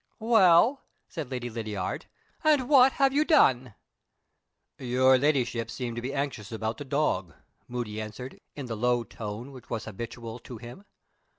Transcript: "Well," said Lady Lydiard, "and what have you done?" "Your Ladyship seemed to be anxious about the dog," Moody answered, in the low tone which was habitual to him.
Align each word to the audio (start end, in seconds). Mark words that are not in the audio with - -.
"Well," 0.17 0.81
said 1.07 1.29
Lady 1.29 1.47
Lydiard, 1.47 2.07
"and 2.43 2.67
what 2.67 2.93
have 2.93 3.13
you 3.13 3.23
done?" 3.23 3.75
"Your 4.79 5.19
Ladyship 5.19 5.69
seemed 5.69 5.95
to 5.95 6.01
be 6.01 6.11
anxious 6.11 6.51
about 6.51 6.77
the 6.79 6.85
dog," 6.85 7.35
Moody 7.67 8.01
answered, 8.01 8.41
in 8.55 8.65
the 8.65 8.75
low 8.75 9.03
tone 9.03 9.51
which 9.51 9.69
was 9.69 9.85
habitual 9.85 10.39
to 10.39 10.57
him. 10.57 10.85